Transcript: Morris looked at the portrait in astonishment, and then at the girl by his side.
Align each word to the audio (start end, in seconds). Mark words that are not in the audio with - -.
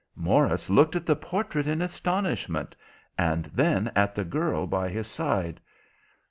Morris 0.15 0.67
looked 0.71 0.95
at 0.95 1.05
the 1.05 1.15
portrait 1.15 1.67
in 1.67 1.79
astonishment, 1.79 2.75
and 3.19 3.45
then 3.53 3.91
at 3.95 4.15
the 4.15 4.23
girl 4.25 4.65
by 4.65 4.89
his 4.89 5.05
side. 5.05 5.61